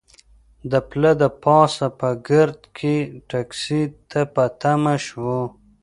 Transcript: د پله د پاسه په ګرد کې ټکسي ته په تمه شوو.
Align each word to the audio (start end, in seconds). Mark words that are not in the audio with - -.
د 0.71 0.73
پله 0.89 1.11
د 1.21 1.23
پاسه 1.43 1.85
په 1.99 2.09
ګرد 2.27 2.59
کې 2.77 2.95
ټکسي 3.29 3.83
ته 4.09 4.21
په 4.33 4.43
تمه 4.61 4.95
شوو. 5.05 5.41